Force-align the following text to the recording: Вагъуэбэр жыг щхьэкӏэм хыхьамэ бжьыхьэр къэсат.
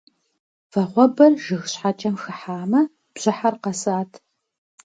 Вагъуэбэр 0.71 1.33
жыг 1.43 1.63
щхьэкӏэм 1.71 2.15
хыхьамэ 2.21 2.81
бжьыхьэр 3.13 3.55
къэсат. 3.63 4.11